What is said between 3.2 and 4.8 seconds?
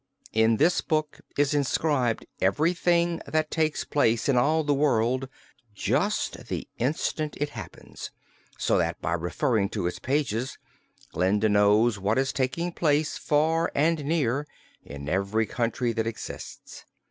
that takes place in all the